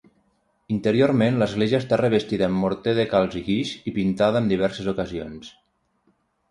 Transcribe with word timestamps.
Interiorment 0.75 1.37
l'església 1.41 1.81
està 1.83 1.99
revestida 2.01 2.47
amb 2.49 2.63
morter 2.65 2.97
de 3.01 3.07
calç 3.15 3.39
i 3.43 3.47
guix 3.51 3.75
i 3.93 3.97
pintada 4.01 4.43
en 4.45 4.53
diverses 4.55 4.93
ocasions. 4.97 5.57